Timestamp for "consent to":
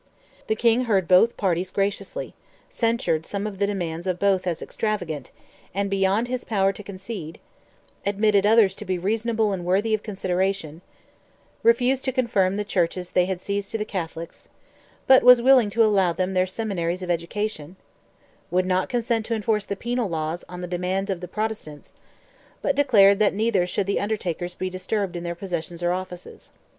18.89-19.35